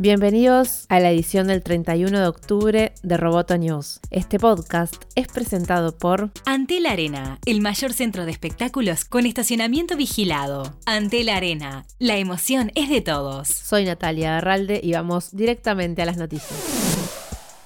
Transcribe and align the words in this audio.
Bienvenidos 0.00 0.86
a 0.90 1.00
la 1.00 1.10
edición 1.10 1.48
del 1.48 1.64
31 1.64 2.20
de 2.20 2.26
octubre 2.28 2.92
de 3.02 3.16
Roboto 3.16 3.58
News. 3.58 3.98
Este 4.12 4.38
podcast 4.38 4.94
es 5.16 5.26
presentado 5.26 5.98
por 5.98 6.30
Antel 6.46 6.86
Arena, 6.86 7.40
el 7.46 7.60
mayor 7.60 7.92
centro 7.92 8.24
de 8.24 8.30
espectáculos 8.30 9.04
con 9.04 9.26
estacionamiento 9.26 9.96
vigilado. 9.96 10.78
Antel 10.86 11.28
Arena, 11.28 11.84
la 11.98 12.16
emoción 12.16 12.70
es 12.76 12.88
de 12.88 13.00
todos. 13.00 13.48
Soy 13.48 13.86
Natalia 13.86 14.38
Arralde 14.38 14.80
y 14.80 14.92
vamos 14.92 15.34
directamente 15.34 16.00
a 16.02 16.06
las 16.06 16.16
noticias. 16.16 16.78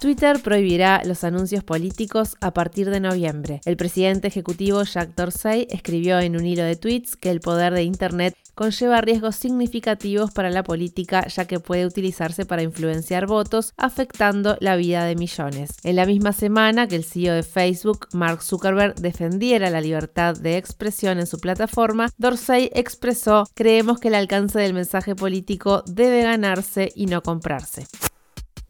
Twitter 0.02 0.40
prohibirá 0.42 1.00
los 1.04 1.22
anuncios 1.22 1.62
políticos 1.62 2.34
a 2.40 2.52
partir 2.52 2.90
de 2.90 2.98
noviembre. 2.98 3.60
El 3.64 3.76
presidente 3.76 4.26
ejecutivo 4.26 4.82
Jack 4.82 5.14
Dorsey 5.14 5.68
escribió 5.70 6.18
en 6.18 6.34
un 6.34 6.44
hilo 6.44 6.64
de 6.64 6.74
tweets 6.74 7.14
que 7.14 7.30
el 7.30 7.40
poder 7.40 7.72
de 7.72 7.84
Internet 7.84 8.34
conlleva 8.54 9.00
riesgos 9.00 9.36
significativos 9.36 10.30
para 10.30 10.50
la 10.50 10.62
política 10.62 11.26
ya 11.26 11.46
que 11.46 11.60
puede 11.60 11.86
utilizarse 11.86 12.44
para 12.44 12.62
influenciar 12.62 13.26
votos 13.26 13.72
afectando 13.76 14.56
la 14.60 14.76
vida 14.76 15.04
de 15.04 15.16
millones. 15.16 15.76
En 15.84 15.96
la 15.96 16.06
misma 16.06 16.32
semana 16.32 16.86
que 16.86 16.96
el 16.96 17.04
CEO 17.04 17.34
de 17.34 17.42
Facebook, 17.42 18.08
Mark 18.12 18.42
Zuckerberg, 18.42 18.94
defendiera 18.96 19.70
la 19.70 19.80
libertad 19.80 20.36
de 20.36 20.56
expresión 20.56 21.18
en 21.18 21.26
su 21.26 21.38
plataforma, 21.38 22.10
Dorsey 22.18 22.70
expresó, 22.74 23.44
creemos 23.54 23.98
que 23.98 24.08
el 24.08 24.14
alcance 24.14 24.58
del 24.58 24.74
mensaje 24.74 25.14
político 25.14 25.82
debe 25.86 26.22
ganarse 26.22 26.92
y 26.94 27.06
no 27.06 27.22
comprarse. 27.22 27.86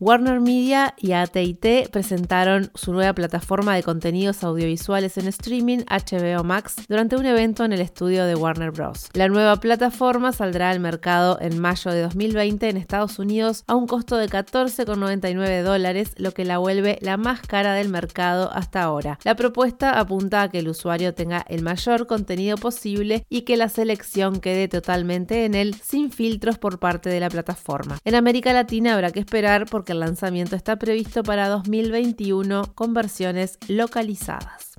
Warner 0.03 0.41
Media 0.41 0.95
y 0.99 1.13
AT&T 1.13 1.89
presentaron 1.93 2.73
su 2.75 2.93
nueva 2.93 3.13
plataforma 3.13 3.77
de 3.77 3.85
contenidos 3.85 4.43
audiovisuales 4.43 5.17
en 5.17 5.29
streaming 5.29 5.85
HBO 5.89 6.43
Max 6.43 6.75
durante 6.89 7.15
un 7.15 7.25
evento 7.25 7.65
en 7.65 7.73
el 7.73 7.81
estudio 7.81 8.25
de 8.27 8.35
Warner 8.35 8.73
Bros. 8.73 9.11
La 9.13 9.29
nueva 9.29 9.59
plataforma 9.59 10.33
saldrá 10.33 10.71
al 10.71 10.81
mercado 10.81 11.39
en 11.41 11.61
mayo 11.61 11.93
de 11.93 12.03
2020 12.03 12.69
en 12.69 12.79
Estados 12.79 13.21
Unidos 13.21 13.63
a 13.69 13.77
un 13.77 13.87
costo 13.87 14.17
de 14.17 14.29
14,99 14.29 15.63
dólares, 15.63 16.15
lo 16.17 16.33
que 16.33 16.45
la 16.45 16.59
vuelve 16.59 16.99
la 17.01 17.17
más 17.17 17.41
cara 17.41 17.73
del 17.75 17.89
mercado 17.89 18.51
hasta 18.53 18.83
ahora. 18.83 19.21
La 19.23 19.37
propuesta 19.37 20.01
apunta 20.01 20.43
a 20.43 20.49
que 20.49 20.59
el 20.59 20.69
usuario 20.69 21.15
tenga 21.15 21.45
el 21.49 21.63
mayor 21.63 22.09
contenido 22.09 22.57
posible 22.57 23.25
y 23.29 23.43
que 23.43 23.57
la 23.57 23.69
selección 23.69 24.41
quede 24.41 24.67
totalmente 24.67 25.45
en 25.45 25.55
él 25.55 25.77
sin 25.81 26.11
filtros 26.11 26.59
por 26.59 26.81
parte 26.81 27.09
de 27.09 27.21
la 27.21 27.31
plataforma. 27.31 27.99
En 28.05 28.17
América 28.17 28.53
Latina 28.53 28.95
habrá 28.95 29.13
que 29.13 29.21
esperar 29.21 29.67
porque 29.71 29.92
el 29.93 30.01
lanzamiento 30.01 30.57
está 30.57 30.77
previsto 30.77 31.23
para 31.23 31.49
2021 31.49 32.75
con 32.75 32.93
versiones 32.93 33.59
localizadas. 33.69 34.73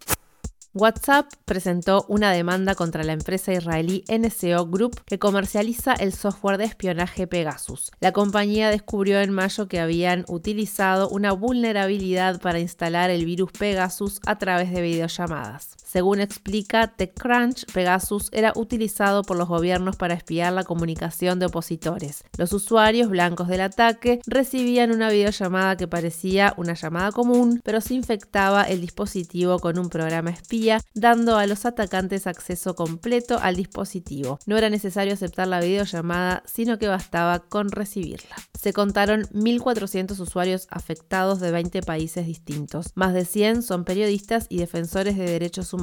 WhatsApp 0.75 1.27
presentó 1.45 2.03
una 2.09 2.31
demanda 2.31 2.73
contra 2.73 3.03
la 3.03 3.13
empresa 3.13 3.53
israelí 3.53 4.03
NCO 4.09 4.65
Group 4.65 4.99
que 5.05 5.19
comercializa 5.19 5.93
el 5.93 6.13
software 6.13 6.57
de 6.57 6.65
espionaje 6.65 7.27
Pegasus. 7.27 7.91
La 7.99 8.11
compañía 8.11 8.71
descubrió 8.71 9.21
en 9.21 9.31
mayo 9.31 9.67
que 9.67 9.79
habían 9.79 10.25
utilizado 10.27 11.09
una 11.09 11.31
vulnerabilidad 11.31 12.41
para 12.41 12.59
instalar 12.59 13.11
el 13.11 13.23
virus 13.23 13.51
Pegasus 13.51 14.19
a 14.25 14.39
través 14.39 14.71
de 14.71 14.81
videollamadas. 14.81 15.75
Según 15.93 16.21
explica 16.21 16.87
TechCrunch, 16.87 17.71
Pegasus 17.71 18.29
era 18.31 18.51
utilizado 18.55 19.21
por 19.21 19.37
los 19.37 19.47
gobiernos 19.47 19.95
para 19.95 20.15
espiar 20.15 20.51
la 20.51 20.63
comunicación 20.63 21.37
de 21.37 21.45
opositores. 21.45 22.23
Los 22.35 22.51
usuarios 22.51 23.09
blancos 23.09 23.47
del 23.47 23.61
ataque 23.61 24.19
recibían 24.25 24.91
una 24.91 25.11
videollamada 25.11 25.77
que 25.77 25.87
parecía 25.87 26.55
una 26.57 26.73
llamada 26.73 27.11
común, 27.11 27.61
pero 27.63 27.79
se 27.79 27.93
infectaba 27.93 28.63
el 28.63 28.81
dispositivo 28.81 29.59
con 29.59 29.77
un 29.77 29.89
programa 29.89 30.31
espía, 30.31 30.81
dando 30.95 31.37
a 31.37 31.45
los 31.45 31.63
atacantes 31.63 32.25
acceso 32.25 32.73
completo 32.73 33.37
al 33.39 33.55
dispositivo. 33.55 34.39
No 34.47 34.57
era 34.57 34.71
necesario 34.71 35.13
aceptar 35.13 35.47
la 35.47 35.59
videollamada, 35.59 36.41
sino 36.47 36.79
que 36.79 36.87
bastaba 36.87 37.37
con 37.37 37.69
recibirla. 37.69 38.35
Se 38.59 38.73
contaron 38.73 39.25
1.400 39.25 40.19
usuarios 40.19 40.65
afectados 40.71 41.39
de 41.39 41.51
20 41.51 41.83
países 41.83 42.25
distintos. 42.25 42.87
Más 42.95 43.13
de 43.13 43.25
100 43.25 43.61
son 43.61 43.83
periodistas 43.83 44.47
y 44.49 44.57
defensores 44.57 45.17
de 45.17 45.25
derechos 45.25 45.71
humanos 45.71 45.82